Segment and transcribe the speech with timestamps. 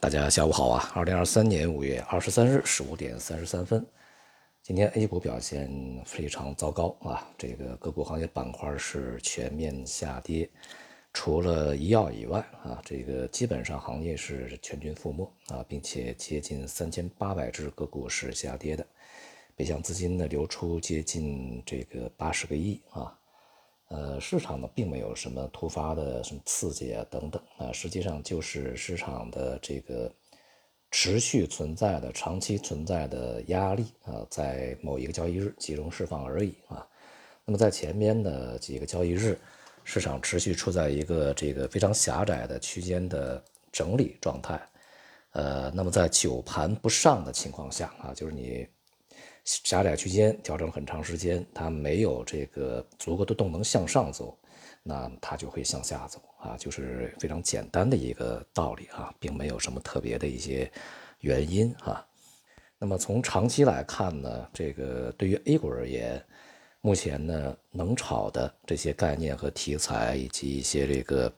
[0.00, 0.90] 大家下午好啊！
[0.94, 3.86] 二零二三年五月二十三日十五点三十三分，
[4.62, 5.70] 今天 A 股表现
[6.06, 7.28] 非常糟糕啊！
[7.36, 10.48] 这个个股行业板块是全面下跌，
[11.12, 18.86] 除了医药以外啊，这个基本上行业是全军覆没啊，并且接近三千八百只个股是下跌的，
[19.54, 23.14] 北向资金呢流出接近这个八十个亿啊。
[23.90, 30.08] 呃，市场呢并没有什么突发的什么刺激啊等等啊，实际上就是市场的这个
[30.92, 36.86] 持续存在的、长期存在的压力啊，在某一个交易日集中释放而已啊。
[37.44, 39.36] 那么在前面的几个交易日，
[39.82, 44.60] 市场持续处在一个这个非常狭窄的区间的整理状态。
[45.32, 48.64] 呃，那么在久盘不上的情况下啊，就是你。
[49.64, 54.38] 狭窄区间调整很长时间，它没有这个足够的动能向上走，
[54.80, 60.70] 那它就会向下走啊，就是非常简单的一个道理啊，并没有什么特别的一些
[61.18, 62.06] 原因啊。
[62.78, 66.24] 那么从长期来看呢，这个对于 A 股而言，
[66.80, 71.32] 目前呢能炒的这些概念和题材，以及一些这个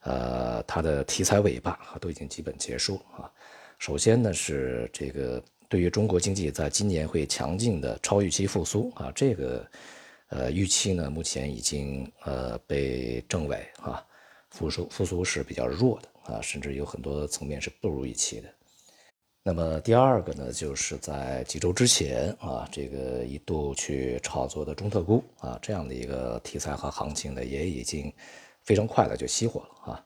[0.00, 3.32] 呃它的题材尾巴啊，都已经基本结束啊。
[3.78, 5.42] 首先呢是这个。
[5.70, 9.64] 对于中国经济在今年会强劲的超预期复苏啊，这个
[10.26, 14.04] 呃预期呢，目前已经呃被证伪啊，
[14.50, 18.48] 复苏复苏是比较弱的啊，甚至有很多层面是不如预期的。
[19.44, 28.12] 那么第二个呢，就是在几周之前啊，这个一度去炒作的中特估啊，这样的一个题材和行情呢，也已经
[28.64, 30.04] 非常快的就熄火了啊。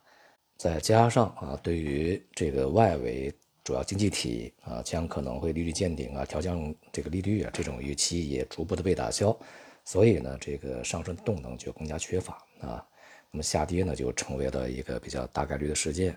[0.57, 3.33] 再加上啊，对于这个外围。
[3.65, 9.35] 主要经济体啊，将可能会利率见顶啊，调降这个利率啊，这种预期也逐步的被打消，
[9.83, 12.85] 所以呢，这个上升动能就更加缺乏啊。
[13.31, 16.15] 那么下跌呢，就成为了一个比较大概率的事件。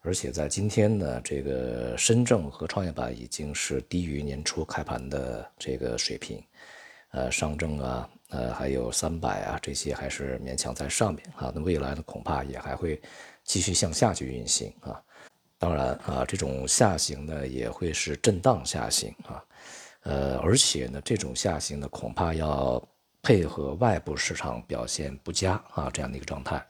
[0.00, 6.42] 而且在今天呢，这个深证和创业板已经是低于年初开盘的这个水平，
[7.12, 11.52] 呃，上证啊，呃，还有三百啊，这些还是勉强在上面啊。
[11.54, 13.00] 那未来呢，恐怕也还会
[13.44, 15.00] 继续向下去运行啊。
[15.60, 19.44] 当然啊，这种下行呢也会是震荡下行啊，
[20.04, 22.82] 呃，而且呢，这种下行呢恐怕要
[23.20, 26.66] 配合外部市场表现不佳啊这样的一个状态。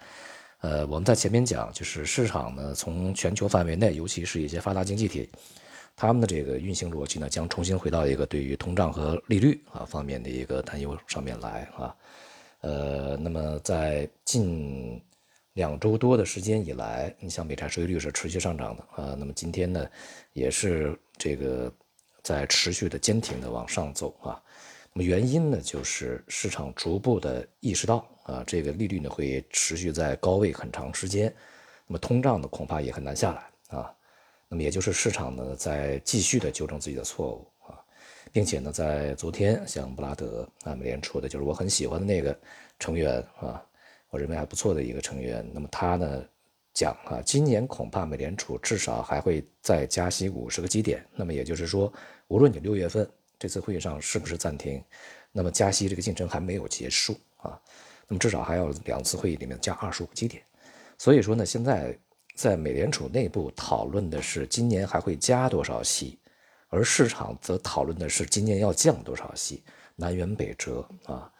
[0.58, 5.30] 呃，我们在前面讲，就是市场呢从全球范围内，尤其是一些发达经济体，
[5.94, 11.94] 他们的这个运行逻辑呢将重新回到一个对于通胀和利率啊方面的一个担忧上面来啊。
[12.62, 15.00] 呃，那么在近。
[15.54, 19.90] 两周多的时间以来，你像美债收益率是持续上涨的啊，那么今天呢，
[20.32, 21.72] 也是这个
[22.22, 24.40] 在持续的坚挺的往上走啊。
[24.92, 31.34] 那么原因呢，就是市场逐步的意识到啊，这个利率呢会持续在高位很长时间，
[31.86, 33.92] 那么通胀呢恐怕也很难下来啊。
[34.48, 37.78] 那么也就是市场呢在继续的纠正自己的错误啊，
[38.32, 42.38] 并且呢在昨天像布拉德啊，美联储的就是我很喜欢的那个
[42.78, 43.60] 成员啊。
[44.10, 46.24] 我认为还不错的一个成员，那么他呢
[46.74, 51.04] 讲啊，今年恐怕美联储至少还会再加息五十个基点。
[51.14, 51.92] 那么也就是说，
[52.28, 54.82] 无论你六月份这次会议上是不是暂停，
[55.32, 57.60] 那么加息这个进程还没有结束啊。
[58.08, 60.42] 那么至少还要两次会议里面加二十五个基点。
[60.98, 61.96] 所以说呢，现在
[62.34, 66.18] 在美联储内部讨论的是今年还会加多少息，
[66.68, 69.62] 而市场则讨论的是今年要降多少息，
[69.94, 71.32] 南辕北辙啊。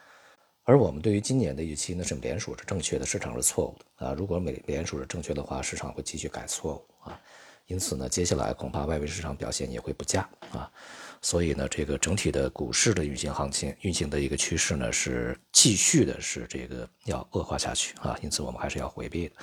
[0.65, 4.15] 而我们对于今年的预期呢，是美联储是正确的，市场是错误的啊。
[4.16, 7.21] 如果美联储是正确的话，市场会继续改错误啊。
[7.66, 10.70] 因此呢，接下来恐怕外围市场表现也会不佳啊。
[11.22, 18.19] 所以呢，这个整体的股市的运行行情运行的一个趋势呢，是继续的是这个要恶化下去啊。
[18.22, 19.34] 因此我们还是要回避的。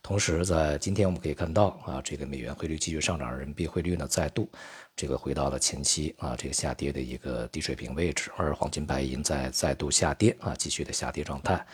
[0.00, 4.48] 同时，在今天我们可以看到啊，这个美元汇率继续上涨，人民币汇率呢再度
[4.94, 11.66] 这个回到了前期啊这个下跌的一个低水平位置，而黄金白银在再度下跌啊，继续的下跌状态。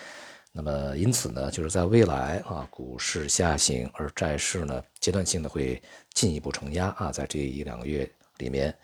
[0.53, 5.81] 那么因此呢，就是在未来啊，股市下行，而债市呢阶段性的会
[6.15, 8.75] 进一步承压啊，在这一两个月里面。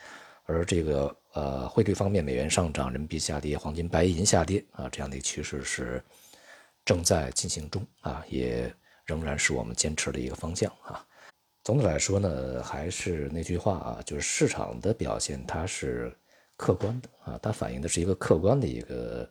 [0.47, 6.03] 而这个呃汇率方面，美元上涨，人民币下跌，黄金、白银下跌啊，这样的一个趋势是
[6.85, 8.73] 正在进行中啊，也
[9.05, 11.05] 仍然是我们坚持的一个方向啊。
[11.65, 16.17] 总的来说呢，还是那句话啊，就是市场的表现它是
[16.57, 19.29] 客观的啊，它反映的是一个客观的一个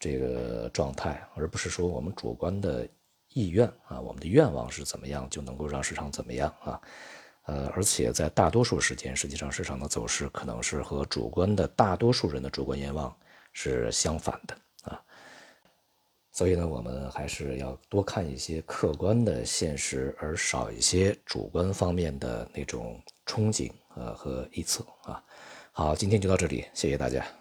[0.00, 2.88] 这个状态，而不是说我们主观的
[3.28, 6.80] 意愿啊，我们的愿望是怎么样就能够让市场怎么样啊。
[7.46, 13.16] 呃，而且在大多数时间，实际上市场的走势可能是和主观的大多数人的主观愿望
[13.52, 15.00] 是相反的啊。
[16.32, 25.22] 所以呢，我们还是要多看一些客观的现实，而少一些主观方面的那种憧憬呃和臆测啊。
[25.72, 27.39] 好，今天就到这里，谢谢大家。